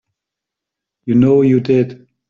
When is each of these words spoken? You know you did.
You 1.05 1.13
know 1.13 1.43
you 1.43 1.59
did. 1.59 2.07